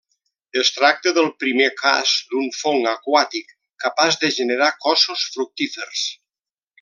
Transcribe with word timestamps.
Es 0.59 0.69
tracta 0.77 1.11
del 1.17 1.27
primer 1.43 1.67
cas 1.81 2.13
d'un 2.31 2.49
fong 2.61 2.87
aquàtic 2.93 3.53
capaç 3.87 4.19
de 4.23 4.35
generar 4.41 4.71
cossos 4.87 5.29
fructífers. 5.37 6.09